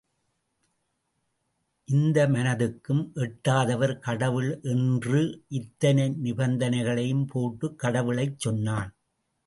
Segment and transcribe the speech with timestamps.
[1.87, 5.21] இந்த மனதுக்கும் எட்டாதவர் கடவுள் என்று
[5.47, 8.91] இத்தனை நிபந்தனைகளையும் போட்டுக் கடவுளைச் சொன்னான்.